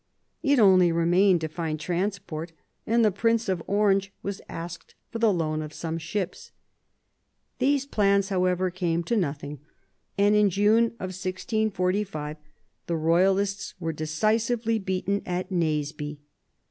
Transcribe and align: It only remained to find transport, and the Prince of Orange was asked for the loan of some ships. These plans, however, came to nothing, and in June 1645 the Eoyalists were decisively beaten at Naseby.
It 0.41 0.57
only 0.57 0.91
remained 0.91 1.41
to 1.41 1.47
find 1.47 1.79
transport, 1.79 2.53
and 2.87 3.05
the 3.05 3.11
Prince 3.11 3.47
of 3.47 3.61
Orange 3.67 4.11
was 4.23 4.41
asked 4.49 4.95
for 5.11 5.19
the 5.19 5.31
loan 5.31 5.61
of 5.61 5.73
some 5.75 5.99
ships. 5.99 6.51
These 7.59 7.85
plans, 7.85 8.29
however, 8.29 8.71
came 8.71 9.03
to 9.03 9.15
nothing, 9.15 9.59
and 10.17 10.33
in 10.33 10.49
June 10.49 10.85
1645 10.97 12.37
the 12.87 12.95
Eoyalists 12.95 13.75
were 13.79 13.93
decisively 13.93 14.79
beaten 14.79 15.21
at 15.23 15.51
Naseby. 15.51 16.19